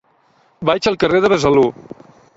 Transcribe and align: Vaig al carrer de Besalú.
Vaig 0.69 0.89
al 0.93 0.97
carrer 1.05 1.23
de 1.27 1.31
Besalú. 1.35 1.67